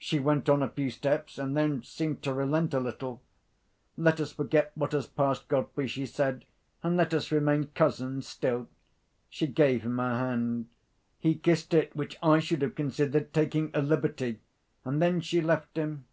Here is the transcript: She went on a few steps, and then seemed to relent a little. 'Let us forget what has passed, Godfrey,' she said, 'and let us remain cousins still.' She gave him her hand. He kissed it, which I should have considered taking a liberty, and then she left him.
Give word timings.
She 0.00 0.18
went 0.18 0.48
on 0.48 0.64
a 0.64 0.68
few 0.68 0.90
steps, 0.90 1.38
and 1.38 1.56
then 1.56 1.84
seemed 1.84 2.22
to 2.24 2.34
relent 2.34 2.74
a 2.74 2.80
little. 2.80 3.22
'Let 3.96 4.18
us 4.18 4.32
forget 4.32 4.72
what 4.74 4.90
has 4.90 5.06
passed, 5.06 5.46
Godfrey,' 5.46 5.86
she 5.86 6.06
said, 6.06 6.44
'and 6.82 6.96
let 6.96 7.14
us 7.14 7.30
remain 7.30 7.68
cousins 7.68 8.26
still.' 8.26 8.66
She 9.28 9.46
gave 9.46 9.82
him 9.82 9.98
her 9.98 10.18
hand. 10.18 10.66
He 11.20 11.36
kissed 11.36 11.72
it, 11.72 11.94
which 11.94 12.18
I 12.20 12.40
should 12.40 12.62
have 12.62 12.74
considered 12.74 13.32
taking 13.32 13.70
a 13.72 13.80
liberty, 13.80 14.40
and 14.84 15.00
then 15.00 15.20
she 15.20 15.40
left 15.40 15.76
him. 15.78 16.04